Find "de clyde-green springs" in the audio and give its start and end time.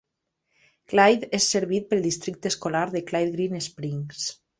2.95-4.25